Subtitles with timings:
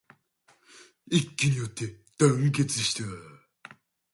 [1.11, 1.85] 一揆によって
[2.17, 3.03] 団結した